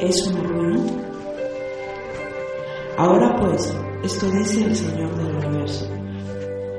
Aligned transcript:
es 0.00 0.26
una 0.26 0.42
ruina. 0.42 0.82
Ahora 2.98 3.36
pues, 3.40 3.74
esto 4.02 4.26
dice 4.30 4.64
el 4.64 4.76
Señor 4.76 5.14
del 5.16 5.36
universo. 5.36 5.86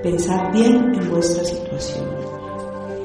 Pensad 0.03 0.51
bien 0.53 0.93
en 0.95 1.09
vuestra 1.09 1.43
situación. 1.43 2.07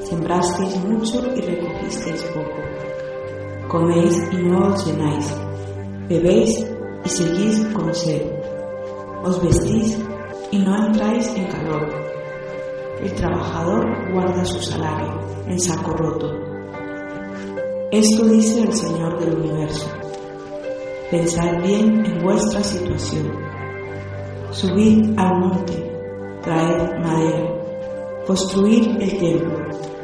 Sembrasteis 0.01 0.75
mucho 0.83 1.23
y 1.35 1.41
recogisteis 1.41 2.23
poco. 2.33 3.67
Coméis 3.67 4.17
y 4.31 4.37
no 4.37 4.73
os 4.73 4.85
llenáis. 4.85 5.33
Bebéis 6.07 6.67
y 7.05 7.09
seguís 7.09 7.59
con 7.73 7.93
sed. 7.93 8.21
Os 9.23 9.41
vestís 9.41 9.97
y 10.51 10.59
no 10.59 10.87
entráis 10.87 11.27
en 11.35 11.47
calor. 11.47 11.89
El 13.01 13.13
trabajador 13.13 14.11
guarda 14.11 14.45
su 14.45 14.59
salario 14.59 15.19
en 15.47 15.59
saco 15.59 15.91
roto. 15.91 16.31
Esto 17.91 18.25
dice 18.25 18.61
el 18.61 18.73
Señor 18.73 19.19
del 19.19 19.35
universo. 19.35 20.02
Pensad 21.13 21.61
bien 21.61 22.03
en 22.07 22.23
vuestra 22.23 22.63
situación. 22.63 23.31
Subid 24.49 25.13
al 25.15 25.41
monte, 25.41 25.73
traed 26.41 26.97
madera, 27.03 27.53
construid 28.25 28.99
el 28.99 29.19
templo, 29.19 29.59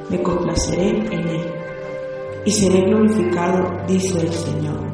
me 0.07 0.21
complaceré 0.21 0.89
en 1.11 1.27
él, 1.27 1.53
y 2.45 2.51
seré 2.51 2.81
glorificado, 2.81 3.87
dice 3.87 4.19
el 4.19 4.31
Señor. 4.31 4.89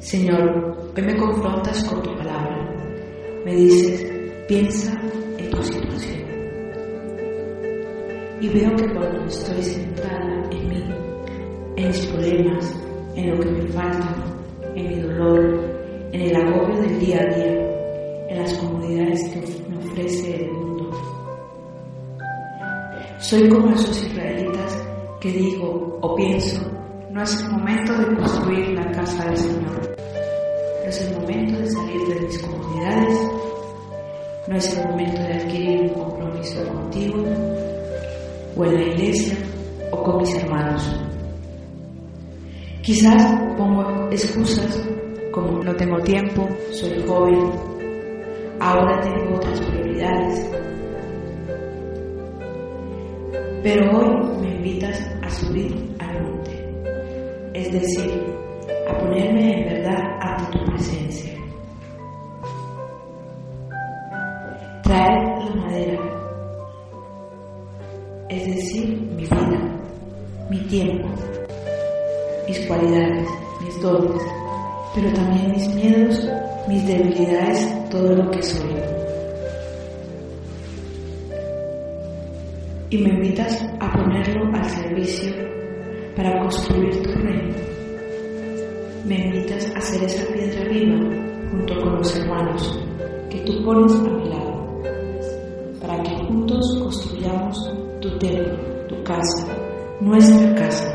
Señor, 0.00 0.92
hoy 0.96 1.02
me 1.02 1.14
confrontas 1.18 1.84
con 1.84 2.02
tu 2.02 2.08
palabra. 2.16 2.27
Me 3.48 3.54
dices, 3.54 4.06
piensa 4.46 4.92
en 5.38 5.50
tu 5.50 5.62
situación. 5.62 6.20
Y 8.42 8.48
veo 8.50 8.76
que 8.76 8.92
cuando 8.92 9.24
estoy 9.24 9.62
centrada 9.62 10.50
en 10.50 10.68
mí, 10.68 10.84
en 11.76 11.88
mis 11.88 12.06
problemas, 12.08 12.76
en 13.16 13.30
lo 13.30 13.40
que 13.40 13.50
me 13.50 13.68
falta, 13.68 14.14
en 14.74 14.88
mi 14.88 15.00
dolor, 15.00 15.64
en 16.12 16.20
el 16.20 16.36
agobio 16.36 16.78
del 16.78 17.00
día 17.00 17.22
a 17.22 17.34
día, 17.34 18.28
en 18.28 18.38
las 18.38 18.52
comodidades 18.52 19.30
que 19.30 19.70
me 19.70 19.78
ofrece 19.78 20.44
el 20.44 20.52
mundo. 20.52 20.90
Soy 23.18 23.48
como 23.48 23.70
esos 23.72 24.04
israelitas 24.08 24.86
que 25.22 25.32
digo 25.32 25.98
o 26.02 26.14
pienso, 26.16 26.60
no 27.10 27.22
es 27.22 27.40
el 27.40 27.50
momento 27.52 27.94
de 27.94 28.14
construir 28.14 28.68
la 28.74 28.92
casa 28.92 29.24
del 29.24 29.38
Señor. 29.38 29.87
No 30.88 30.94
es 30.94 31.02
el 31.02 31.20
momento 31.20 31.58
de 31.60 31.70
salir 31.70 32.08
de 32.08 32.20
mis 32.20 32.38
comodidades. 32.38 33.30
No 34.46 34.56
es 34.56 34.74
el 34.74 34.88
momento 34.88 35.20
de 35.20 35.34
adquirir 35.34 35.80
un 35.82 35.88
compromiso 35.90 36.66
contigo 36.66 37.24
o 38.56 38.64
en 38.64 38.74
la 38.74 38.82
iglesia 38.84 39.36
o 39.92 40.02
con 40.02 40.16
mis 40.16 40.34
hermanos. 40.36 40.90
Quizás 42.80 43.22
pongo 43.58 44.08
excusas 44.10 44.82
como 45.30 45.62
no 45.62 45.76
tengo 45.76 45.98
tiempo, 46.04 46.48
soy 46.70 47.04
joven, 47.06 47.50
ahora 48.58 48.98
tengo 49.02 49.36
otras 49.36 49.60
prioridades. 49.60 50.50
Pero 53.62 53.98
hoy 53.98 54.40
me 54.40 54.54
invitas 54.56 55.06
a 55.20 55.28
subir 55.28 55.94
al 55.98 56.22
monte, 56.22 56.72
es 57.52 57.72
decir, 57.74 58.47
a 58.88 58.98
ponerme 58.98 59.60
en 59.60 59.74
verdad 59.74 60.18
ante 60.20 60.58
tu 60.58 60.64
presencia. 60.64 61.32
Traer 64.82 65.44
la 65.44 65.54
madera, 65.56 66.00
es 68.30 68.46
decir, 68.46 69.00
mi 69.14 69.24
vida, 69.24 69.80
mi 70.48 70.58
tiempo, 70.68 71.08
mis 72.48 72.60
cualidades, 72.66 73.28
mis 73.62 73.82
dones, 73.82 74.22
pero 74.94 75.12
también 75.12 75.50
mis 75.50 75.74
miedos, 75.74 76.28
mis 76.66 76.86
debilidades, 76.86 77.90
todo 77.90 78.14
lo 78.14 78.30
que 78.30 78.42
soy. 78.42 78.74
Y 82.90 82.98
me 82.98 83.10
invitas 83.10 83.62
a 83.80 83.92
ponerlo 83.92 84.46
al 84.54 84.64
servicio 84.64 85.30
para 86.16 86.40
construir 86.40 87.02
tu 87.02 87.10
reino 87.10 87.77
me 89.08 89.16
invitas 89.24 89.72
a 89.74 89.80
ser 89.80 90.04
esa 90.04 90.30
piedra 90.34 90.68
viva 90.68 90.98
junto 91.50 91.80
con 91.80 91.96
los 91.96 92.14
hermanos 92.14 92.78
que 93.30 93.38
tú 93.40 93.64
pones 93.64 93.92
a 93.94 94.02
mi 94.02 94.28
lado, 94.28 94.82
para 95.80 96.02
que 96.02 96.10
juntos 96.26 96.78
construyamos 96.82 97.72
tu 98.02 98.18
templo, 98.18 98.54
tu 98.86 99.02
casa, 99.04 99.56
nuestra 100.00 100.54
casa. 100.56 100.94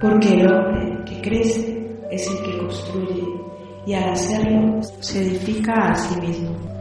Porque 0.00 0.34
el 0.34 0.52
hombre 0.52 1.04
que 1.04 1.20
crece 1.22 1.88
es 2.10 2.28
el 2.28 2.42
que 2.42 2.58
construye 2.58 3.24
y 3.86 3.94
al 3.94 4.10
hacerlo 4.10 4.82
se 4.82 5.22
edifica 5.22 5.72
a 5.72 5.94
sí 5.94 6.20
mismo. 6.20 6.75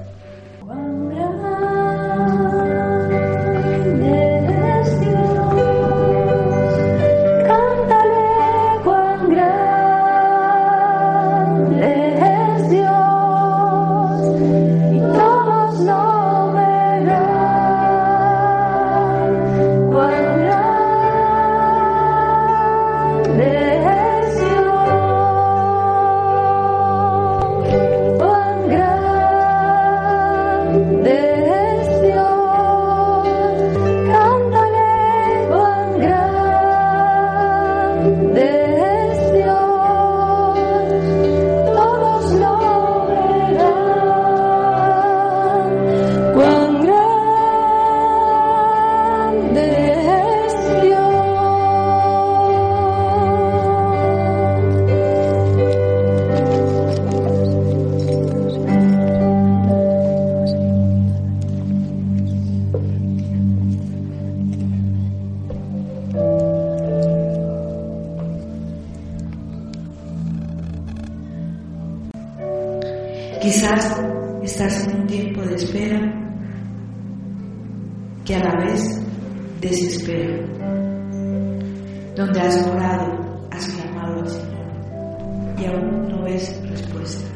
Y 85.58 85.66
aún 85.66 86.10
no 86.10 86.24
ves 86.24 86.62
respuesta, 86.70 87.28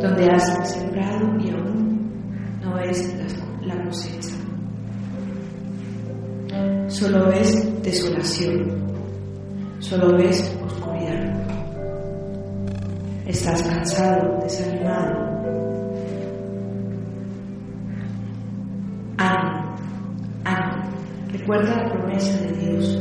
donde 0.00 0.30
has 0.30 0.68
sembrado 0.68 1.38
y 1.38 1.50
aún 1.50 2.10
no 2.62 2.74
ves 2.74 3.14
la, 3.64 3.84
cosecha, 3.84 4.34
solo 6.88 7.28
ves 7.28 7.82
desolación, 7.82 8.86
solo 9.78 10.16
ves 10.16 10.56
oscuridad. 10.64 11.36
Estás 13.26 13.62
cansado, 13.62 14.38
desanimado. 14.42 15.30
Recuerda 21.50 21.82
la 21.82 21.90
promesa 21.90 22.38
de 22.42 22.52
Dios, 22.52 22.98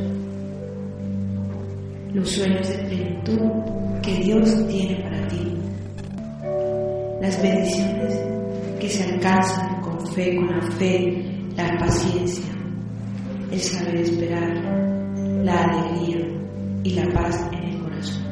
los 2.14 2.30
sueños 2.30 2.68
de 2.68 2.78
plenitud 2.80 3.40
que 4.02 4.16
Dios 4.24 4.68
tiene 4.68 5.04
para 5.04 5.28
ti, 5.28 5.54
las 7.22 7.42
bendiciones 7.42 8.20
que 8.80 8.90
se 8.90 9.04
alcanzan 9.04 9.82
con 9.82 10.08
fe, 10.08 10.36
con 10.36 10.48
la 10.48 10.72
fe, 10.78 11.24
la 11.56 11.78
paciencia, 11.78 12.46
el 13.52 13.60
saber 13.60 13.96
esperar, 13.98 14.54
la 15.44 15.64
alegría 15.64 16.26
y 16.84 16.92
la 16.92 17.14
paz 17.14 17.40
en 17.52 17.64
el 17.64 17.80
corazón. 17.84 18.24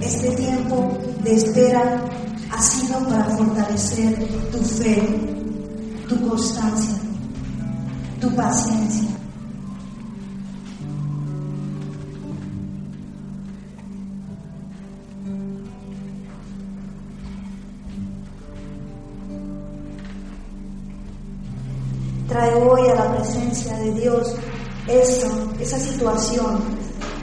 Este 0.00 0.30
tiempo 0.36 0.98
de 1.22 1.34
espera 1.34 2.02
ha 2.50 2.62
sido 2.62 2.98
para 3.08 3.24
fortalecer 3.36 4.14
tu 4.50 4.58
fe, 4.58 5.02
tu 6.08 6.28
constancia, 6.28 6.98
tu 8.20 8.34
paciencia. 8.34 9.01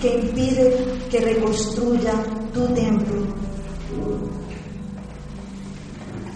Que 0.02 0.20
impide 0.20 1.08
que 1.10 1.20
reconstruya 1.20 2.14
tu 2.54 2.68
templo, 2.74 3.22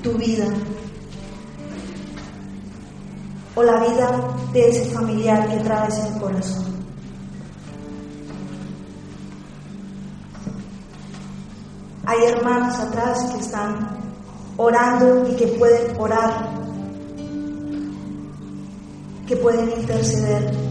tu 0.02 0.14
vida 0.14 0.48
o 3.56 3.64
la 3.64 3.80
vida 3.80 4.36
de 4.52 4.70
ese 4.70 4.86
familiar 4.92 5.48
que 5.50 5.58
traes 5.58 5.98
en 6.00 6.20
corazón. 6.20 6.74
Hay 12.06 12.26
hermanas 12.26 12.80
atrás 12.80 13.32
que 13.32 13.40
están 13.40 13.98
orando 14.58 15.30
y 15.30 15.36
que 15.36 15.48
pueden 15.48 15.98
orar, 15.98 16.50
que 19.26 19.38
pueden 19.38 19.72
interceder. 19.80 20.63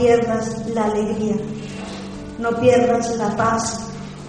Pierdas 0.00 0.66
la 0.74 0.84
alegría, 0.84 1.36
no 2.38 2.50
pierdas 2.58 3.16
la 3.16 3.36
paz 3.36 3.80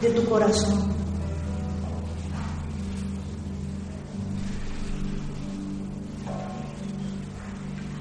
de 0.02 0.10
tu 0.10 0.26
corazón. 0.30 0.92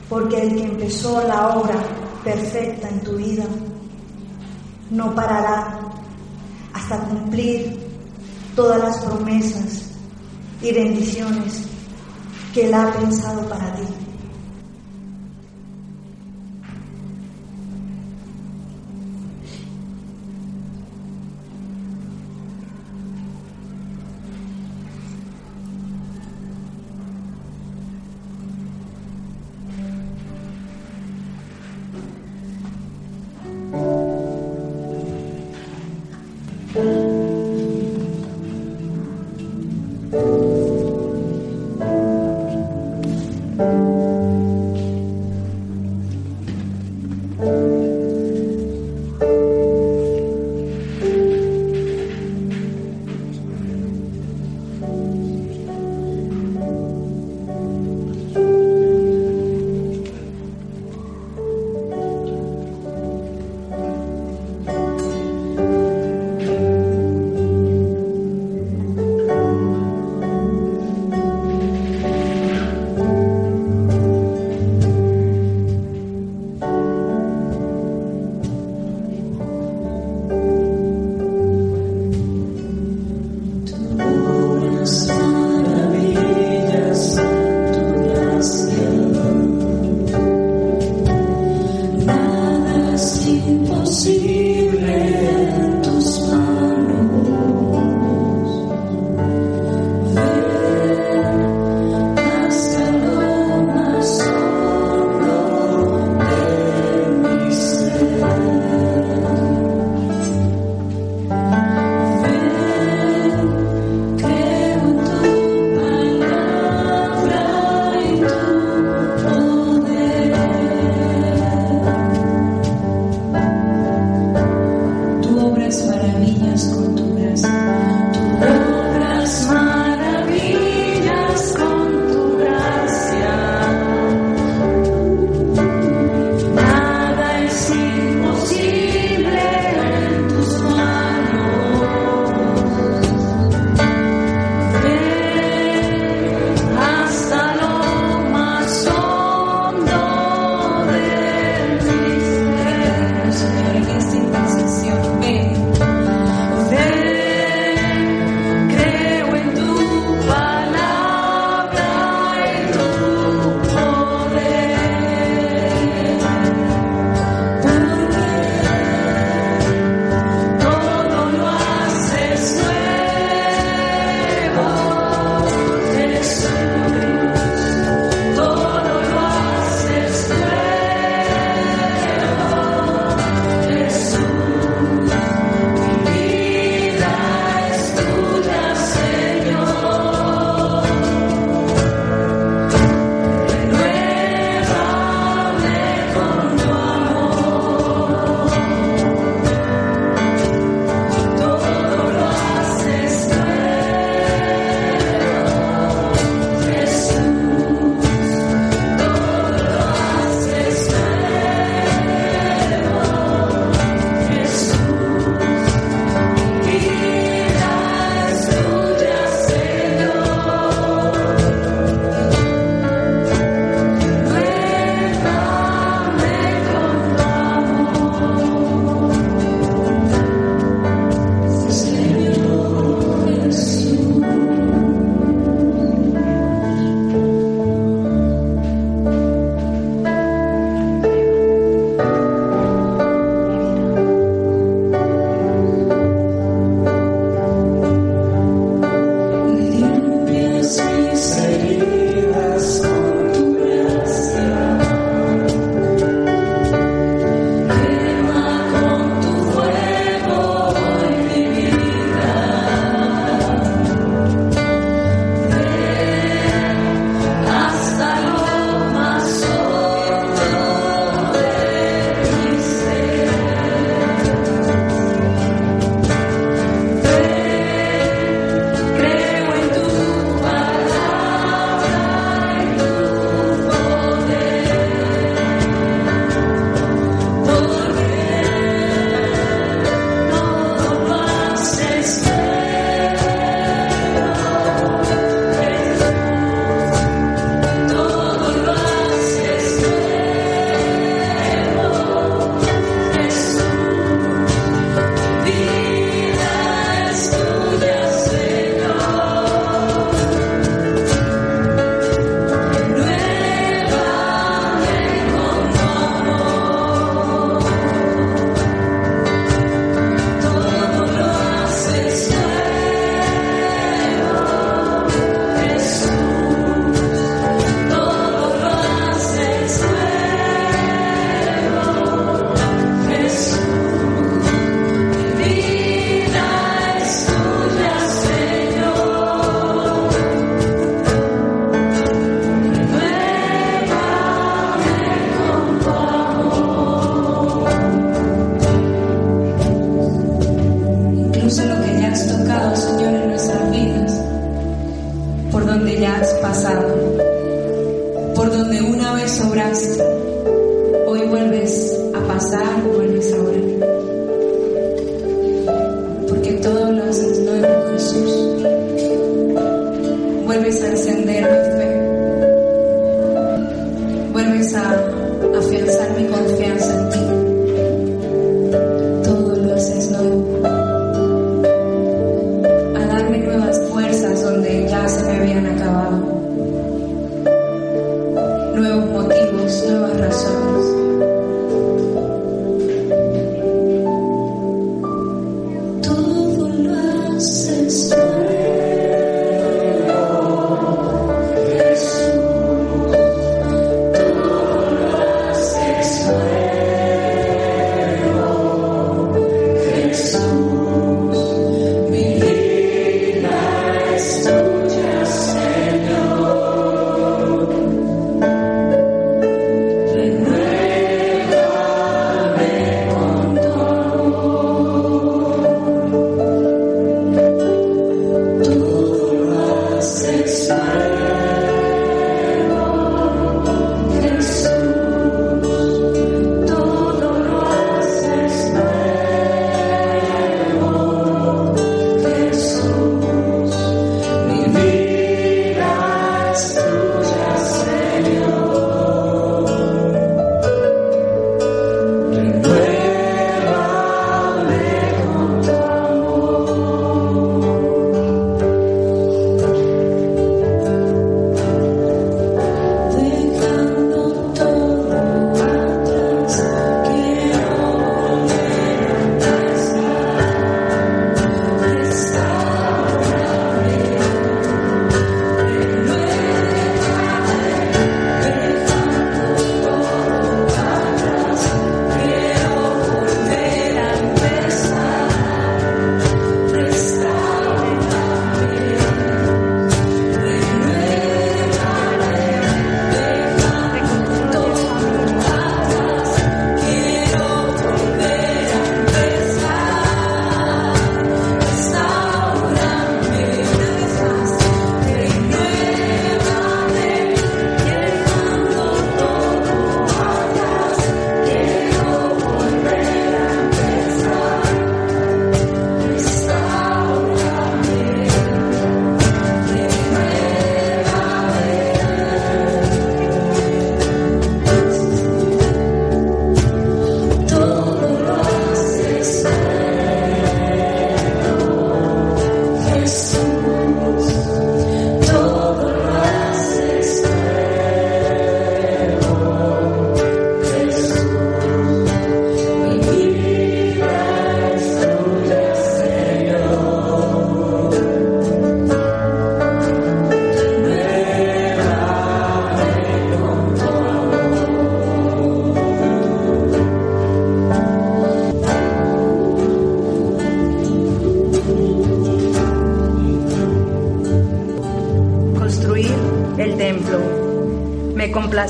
Porque 0.08 0.42
el 0.42 0.56
que 0.56 0.64
empezó 0.64 1.22
la 1.28 1.50
obra 1.50 1.76
perfecta 2.24 2.88
en 2.88 3.00
tu 3.02 3.12
vida 3.12 3.44
no 4.90 5.14
parará 5.14 5.78
hasta 6.72 6.98
cumplir 7.04 7.78
todas 8.56 8.80
las 8.80 8.98
promesas 8.98 9.92
y 10.60 10.72
bendiciones 10.72 11.62
que 12.52 12.66
Él 12.66 12.74
ha 12.74 12.90
pensado 12.92 13.48
para 13.48 13.72
ti. 13.74 13.99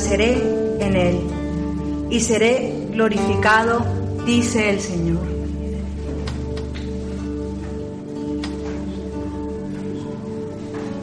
Complaceré 0.01 0.33
en 0.81 0.97
él 0.97 1.21
y 2.09 2.21
seré 2.21 2.87
glorificado, 2.91 3.85
dice 4.25 4.71
el 4.71 4.81
Señor. 4.81 5.21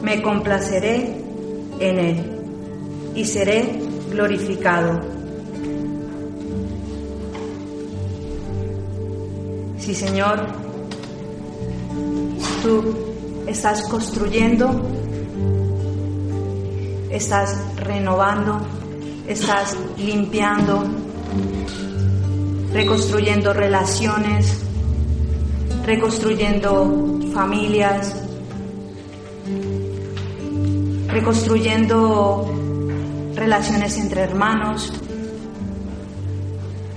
Me 0.02 0.20
complaceré 0.20 1.14
en 1.78 1.98
él 1.98 2.40
y 3.14 3.24
seré 3.24 3.80
glorificado. 4.10 5.00
Sí, 9.78 9.94
Señor, 9.94 10.44
tú 12.64 12.82
estás 13.46 13.84
construyendo, 13.84 14.68
estás 17.10 17.56
renovando, 17.76 18.60
estás 19.28 19.76
limpiando, 19.98 20.84
reconstruyendo 22.72 23.52
relaciones, 23.52 24.62
reconstruyendo 25.84 27.20
familias, 27.34 28.16
reconstruyendo 31.08 32.54
relaciones 33.34 33.98
entre 33.98 34.22
hermanos, 34.22 34.92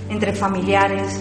entre 0.08 0.32
familiares. 0.32 1.20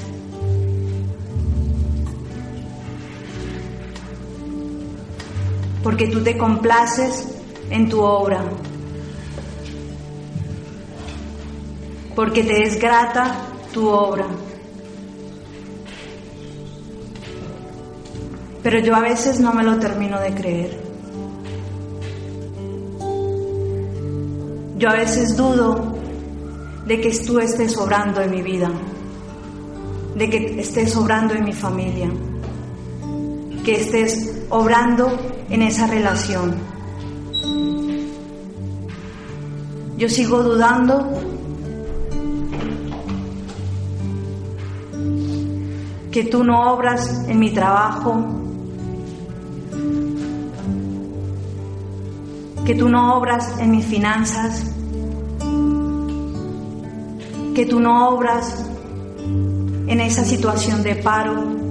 Porque 5.84 6.08
tú 6.08 6.22
te 6.22 6.38
complaces 6.38 7.28
en 7.70 7.90
tu 7.90 8.02
obra. 8.02 8.46
Porque 12.16 12.44
te 12.44 12.64
es 12.64 12.80
grata 12.80 13.36
tu 13.74 13.88
obra. 13.88 14.26
Pero 18.64 18.80
yo 18.80 18.96
a 18.96 19.00
veces 19.00 19.40
no 19.40 19.54
me 19.54 19.64
lo 19.64 19.80
termino 19.80 20.20
de 20.20 20.34
creer. 20.34 20.80
Yo 24.78 24.90
a 24.90 24.94
veces 24.94 25.38
dudo 25.38 25.96
de 26.86 27.00
que 27.02 27.12
tú 27.20 27.40
estés 27.40 27.78
obrando 27.78 28.22
en 28.22 28.32
mi 28.32 28.42
vida, 28.42 28.72
de 30.16 30.30
que 30.30 30.60
estés 30.60 30.96
obrando 30.96 31.34
en 31.36 31.46
mi 31.46 31.54
familia, 31.54 32.10
que 33.64 33.76
estés 33.76 34.44
obrando 34.50 35.12
en 35.50 35.62
esa 35.62 35.88
relación. 35.88 36.56
Yo 39.98 40.10
sigo 40.10 40.42
dudando 40.42 41.31
que 46.12 46.26
tú 46.26 46.44
no 46.44 46.74
obras 46.74 47.26
en 47.30 47.40
mi 47.40 47.52
trabajo, 47.52 48.22
que 52.66 52.76
tú 52.76 52.90
no 52.90 53.16
obras 53.16 53.58
en 53.60 53.72
mis 53.72 53.86
finanzas, 53.86 54.66
que 57.56 57.66
tú 57.66 57.80
no 57.80 58.10
obras 58.10 58.66
en 59.88 60.02
esa 60.02 60.26
situación 60.26 60.84
de 60.84 60.96
paro. 60.96 61.62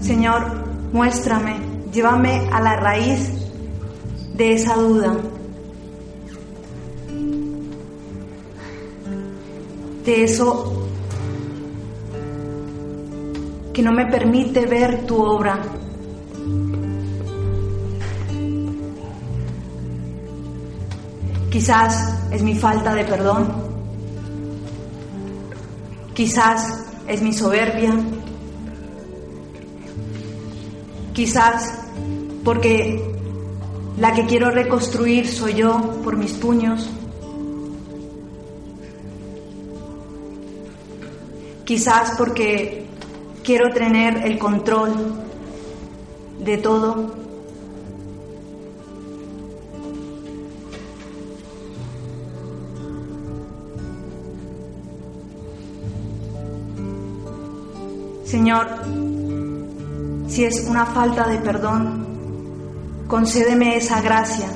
Señor, 0.00 0.44
muéstrame, 0.92 1.65
llévame 1.96 2.46
a 2.52 2.60
la 2.60 2.76
raíz 2.76 3.32
de 4.34 4.52
esa 4.52 4.74
duda, 4.74 5.16
de 10.04 10.24
eso 10.24 10.90
que 13.72 13.82
no 13.82 13.92
me 13.92 14.04
permite 14.04 14.66
ver 14.66 15.06
tu 15.06 15.16
obra. 15.16 15.58
Quizás 21.50 22.14
es 22.30 22.42
mi 22.42 22.56
falta 22.56 22.94
de 22.94 23.04
perdón, 23.04 23.48
quizás 26.12 26.84
es 27.08 27.22
mi 27.22 27.32
soberbia, 27.32 27.94
quizás 31.14 31.85
porque 32.46 33.04
la 33.98 34.12
que 34.14 34.24
quiero 34.24 34.52
reconstruir 34.52 35.26
soy 35.26 35.54
yo 35.54 36.00
por 36.04 36.16
mis 36.16 36.32
puños. 36.34 36.88
Quizás 41.64 42.12
porque 42.16 42.86
quiero 43.42 43.72
tener 43.72 44.24
el 44.24 44.38
control 44.38 44.92
de 46.38 46.58
todo. 46.58 47.16
Señor, 58.24 58.68
si 60.28 60.44
es 60.44 60.64
una 60.68 60.86
falta 60.86 61.26
de 61.26 61.38
perdón, 61.38 62.05
concédeme 63.06 63.76
esa 63.76 64.00
gracia 64.00 64.48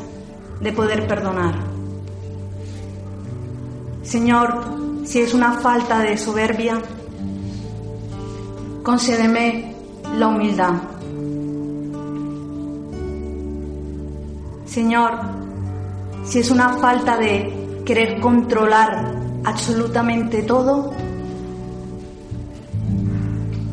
de 0.61 0.73
poder 0.73 1.07
perdonar. 1.07 1.55
Señor, 4.03 5.05
si 5.05 5.21
es 5.21 5.35
una 5.35 5.53
falta 5.61 6.01
de 6.01 6.17
soberbia, 6.17 6.81
concédeme 8.83 9.77
la 10.19 10.29
humildad. 10.29 10.75
Señor, 14.67 15.13
si 16.25 16.41
es 16.41 16.51
una 16.51 16.77
falta 16.77 17.17
de 17.17 17.83
querer 17.85 18.21
controlar 18.21 19.15
absolutamente 19.45 20.43
todo, 20.43 20.93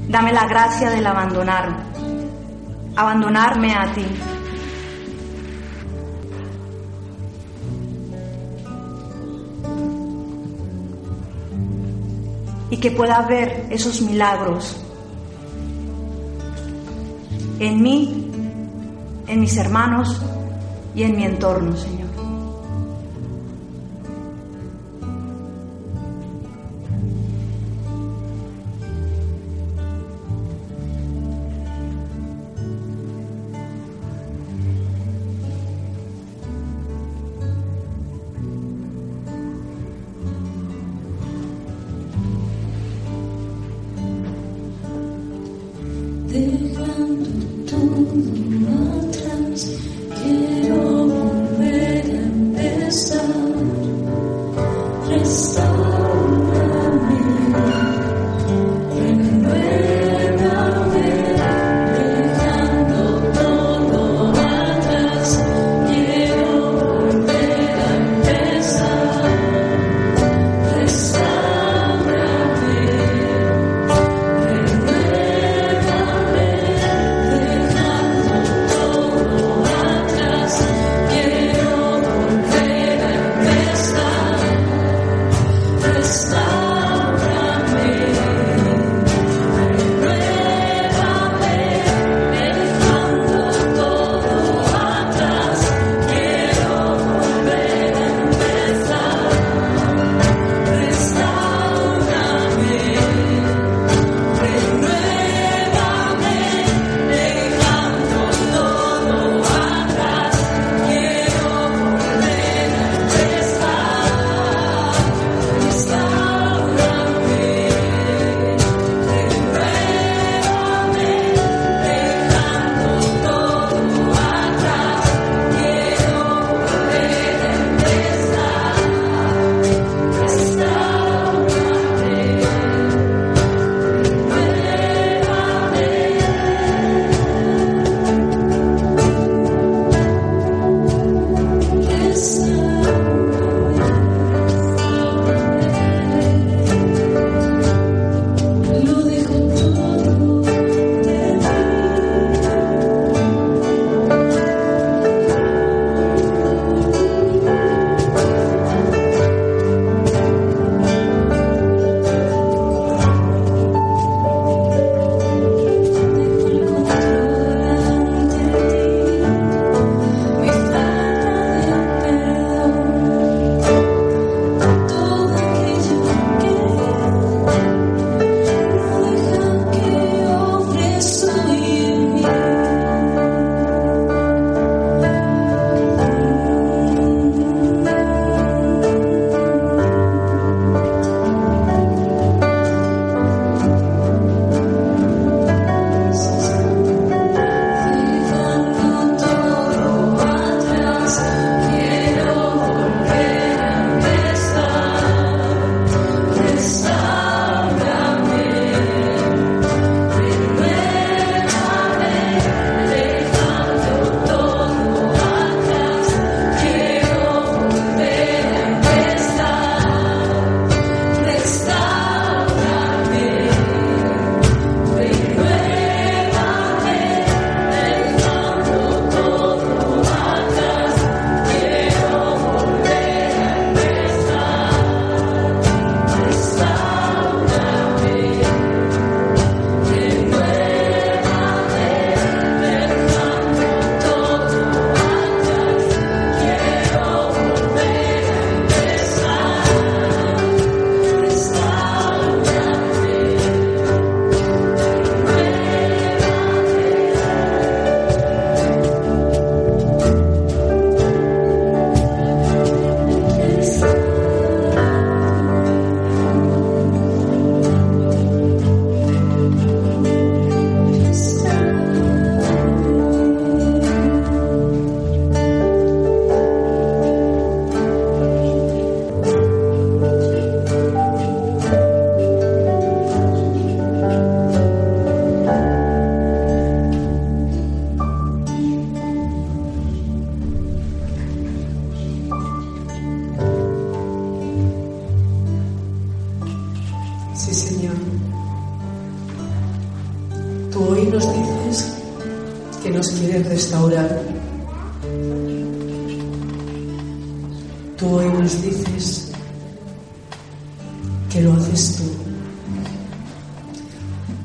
dame 0.08 0.34
la 0.34 0.48
gracia 0.48 0.90
del 0.90 1.06
abandonar, 1.06 1.84
abandonarme 2.96 3.74
a 3.74 3.92
ti. 3.94 4.06
Y 12.70 12.78
que 12.78 12.92
pueda 12.92 13.22
ver 13.22 13.68
esos 13.70 14.02
milagros 14.02 14.84
en 17.60 17.82
mí, 17.82 18.32
en 19.28 19.40
mis 19.40 19.58
hermanos 19.58 20.22
y 20.94 21.04
en 21.04 21.16
mi 21.16 21.24
entorno, 21.26 21.76
Señor. 21.76 21.97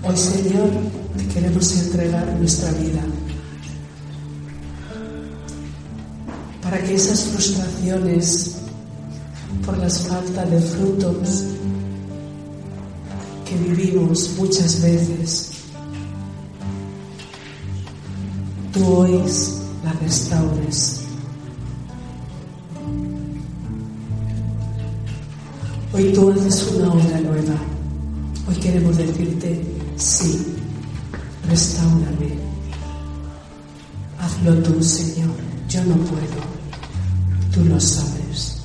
Hoy, 0.04 0.16
Señor, 0.16 0.68
te 1.16 1.26
queremos 1.28 1.72
entregar 1.76 2.26
nuestra 2.36 2.72
vida 2.72 3.02
para 6.60 6.82
que 6.82 6.94
esas 6.94 7.24
frustraciones 7.26 8.56
por 9.64 9.78
las 9.78 10.08
falta 10.08 10.44
de 10.46 10.60
frutos 10.60 11.44
que 13.48 13.56
vivimos 13.58 14.30
muchas 14.38 14.82
veces, 14.82 15.50
tú 18.72 18.84
hoy 18.86 19.22
la 19.84 19.92
restaures. 19.92 21.02
Hoy 25.92 26.12
tú 26.12 26.30
haces 26.30 26.72
una 26.74 26.92
obra 26.92 27.20
nueva. 27.20 27.54
Hoy 28.48 28.54
queremos 28.56 28.96
decirte, 28.96 29.71
sí, 29.96 30.56
restaurame. 31.48 32.38
Hazlo 34.18 34.54
tú, 34.62 34.82
Señor. 34.82 35.34
Yo 35.68 35.84
no 35.84 35.96
puedo. 35.96 36.42
Tú 37.52 37.64
lo 37.64 37.80
sabes. 37.80 38.62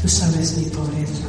Tú 0.00 0.08
sabes 0.08 0.56
mi 0.58 0.64
pobreza. 0.64 1.28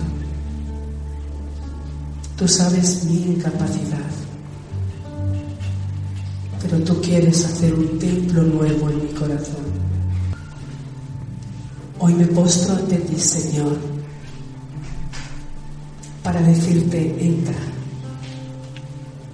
Tú 2.38 2.48
sabes 2.48 3.04
mi 3.06 3.34
incapacidad. 3.34 4.10
Pero 6.62 6.84
tú 6.84 7.02
quieres 7.02 7.46
hacer 7.46 7.74
un 7.74 8.00
templo 8.00 8.44
nuevo 8.44 8.90
en 8.90 9.04
mi 9.04 9.10
corazón. 9.14 9.70
Hoy 12.00 12.14
me 12.14 12.26
postro 12.28 12.76
ante 12.76 12.98
ti, 12.98 13.20
Señor, 13.20 13.78
para 16.32 16.44
decirte, 16.44 17.16
entra, 17.20 17.58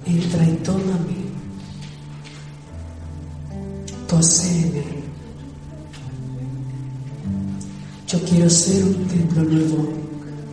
entra 0.06 0.46
y 0.46 0.54
tómame, 0.64 1.18
poséeme. 4.08 4.86
Yo 8.08 8.18
quiero 8.22 8.50
ser 8.50 8.82
un 8.86 9.08
templo 9.08 9.44
nuevo 9.44 9.90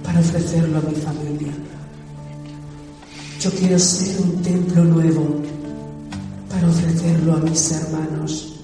para 0.03 0.19
ofrecerlo 0.19 0.79
a 0.79 0.81
mi 0.81 0.97
familia. 0.97 1.53
Yo 3.39 3.51
quiero 3.53 3.79
ser 3.79 4.21
un 4.21 4.43
templo 4.43 4.83
nuevo 4.83 5.43
para 6.51 6.69
ofrecerlo 6.69 7.37
a 7.37 7.37
mis 7.37 7.71
hermanos. 7.71 8.55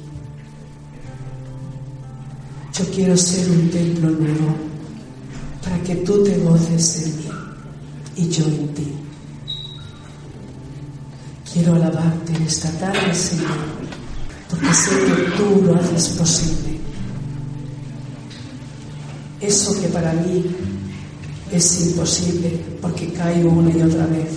Yo 2.77 2.85
quiero 2.93 3.17
ser 3.17 3.49
un 3.49 3.71
templo 3.71 4.11
nuevo 4.11 4.53
para 5.63 5.81
que 5.85 5.95
tú 5.95 6.25
te 6.25 6.39
goces 6.39 7.07
en 7.07 7.19
mí 7.19 7.28
y 8.19 8.29
yo 8.29 8.45
en 8.45 8.75
ti. 8.75 8.93
Quiero 11.53 11.75
alabarte 11.77 12.35
en 12.35 12.43
esta 12.43 12.71
tarde, 12.73 13.15
Señor, 13.15 13.57
porque 14.51 14.75
sé 14.75 14.91
que 14.91 15.31
tú 15.37 15.63
lo 15.65 15.77
haces 15.77 16.09
posible. 16.09 16.79
Eso 19.41 19.81
que 19.81 19.89
para 19.89 20.13
mí 20.15 20.45
es 21.53 21.81
imposible 21.87 22.61
porque 22.83 23.13
caigo 23.13 23.51
una 23.51 23.71
y 23.71 23.83
otra 23.83 24.07
vez, 24.07 24.31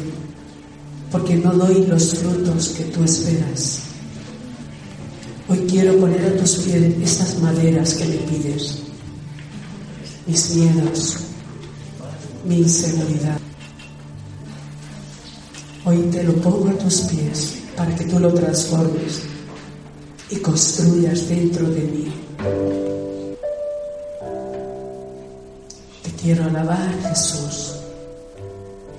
porque 1.12 1.36
no 1.36 1.52
doy 1.54 1.86
los 1.88 2.14
frutos 2.14 2.70
que 2.70 2.84
tú 2.86 3.04
esperas. 3.04 3.80
Hoy 5.50 5.66
quiero 5.68 5.98
poner 6.00 6.24
a 6.24 6.38
tus 6.38 6.60
pies 6.60 6.94
estas 7.02 7.40
maderas 7.40 7.96
que 7.96 8.06
me 8.06 8.18
pides, 8.18 8.78
mis 10.28 10.56
miedos, 10.56 11.18
mi 12.46 12.60
inseguridad. 12.60 13.51
Hoy 15.84 15.98
te 16.12 16.24
lo 16.24 16.34
pongo 16.34 16.70
a 16.70 16.74
tus 16.74 17.02
pies 17.02 17.56
para 17.76 17.96
que 17.96 18.06
tú 18.06 18.20
lo 18.20 18.32
transformes 18.32 19.24
y 20.30 20.36
construyas 20.36 21.28
dentro 21.28 21.68
de 21.68 21.82
mí. 21.82 22.14
Te 26.04 26.12
quiero 26.22 26.44
alabar, 26.44 26.94
Jesús, 27.10 27.78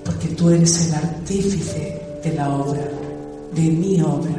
porque 0.04 0.28
tú 0.28 0.50
eres 0.50 0.88
el 0.88 0.94
artífice 0.94 2.02
de 2.24 2.34
la 2.34 2.50
obra, 2.50 2.90
de 3.54 3.62
mi 3.62 4.02
obra. 4.02 4.38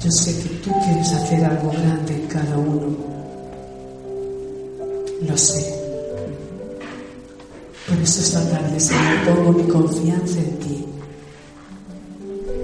Yo 0.00 0.10
sé 0.12 0.38
que 0.42 0.48
tú 0.60 0.70
quieres 0.84 1.12
hacer 1.12 1.44
algo 1.44 1.72
grande 1.72 2.14
en 2.14 2.26
cada 2.28 2.56
uno. 2.56 2.96
Lo 5.26 5.36
sé. 5.36 5.83
Por 7.88 7.98
eso 7.98 8.20
esta 8.20 8.48
tarde, 8.50 8.80
Señor, 8.80 9.24
pongo 9.26 9.52
mi 9.52 9.64
confianza 9.64 10.38
en 10.38 10.58
ti. 10.58 10.84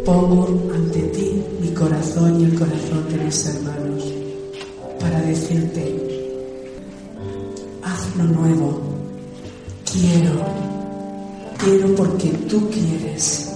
Pongo 0.05 0.49
ante 0.75 1.01
ti 1.01 1.43
mi 1.61 1.69
corazón 1.73 2.41
y 2.41 2.45
el 2.45 2.55
corazón 2.55 3.07
de 3.11 3.25
mis 3.25 3.47
hermanos 3.47 4.05
para 4.99 5.21
decirte, 5.21 5.97
haz 7.83 8.17
lo 8.17 8.25
nuevo. 8.25 8.81
Quiero, 9.91 10.45
quiero 11.59 11.95
porque 11.97 12.29
tú 12.49 12.71
quieres. 12.71 13.50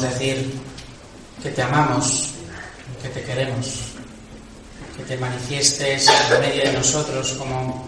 decir 0.00 0.52
que 1.42 1.50
te 1.50 1.62
amamos, 1.62 2.30
que 3.02 3.08
te 3.08 3.22
queremos, 3.22 3.66
que 4.96 5.02
te 5.04 5.16
manifiestes 5.16 6.08
en 6.08 6.40
medio 6.40 6.64
de 6.64 6.72
nosotros 6.72 7.32
como 7.32 7.86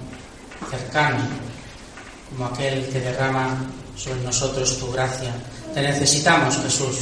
cercano, 0.71 1.19
como 2.31 2.47
aquel 2.47 2.87
que 2.89 3.01
derrama 3.01 3.57
sobre 3.97 4.21
nosotros 4.21 4.79
tu 4.79 4.93
gracia. 4.93 5.33
Te 5.73 5.81
necesitamos, 5.81 6.57
Jesús. 6.59 6.97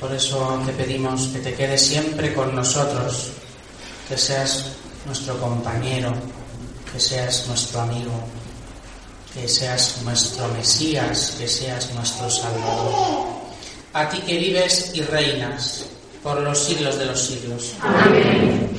Por 0.00 0.12
eso 0.12 0.62
te 0.64 0.72
pedimos 0.72 1.28
que 1.28 1.40
te 1.40 1.54
quedes 1.54 1.86
siempre 1.86 2.32
con 2.34 2.54
nosotros, 2.54 3.32
que 4.08 4.16
seas 4.16 4.66
nuestro 5.06 5.38
compañero, 5.38 6.12
que 6.92 6.98
seas 6.98 7.46
nuestro 7.46 7.82
amigo 7.82 8.12
que 9.34 9.48
seas 9.48 10.02
nuestro 10.02 10.48
Mesías, 10.48 11.36
que 11.38 11.46
seas 11.48 11.92
nuestro 11.94 12.30
Salvador. 12.30 13.28
A 13.92 14.08
ti 14.08 14.18
que 14.18 14.38
vives 14.38 14.92
y 14.94 15.02
reinas 15.02 15.86
por 16.22 16.40
los 16.40 16.58
siglos 16.58 16.98
de 16.98 17.06
los 17.06 17.20
siglos. 17.20 17.74
Amén. 17.80 18.69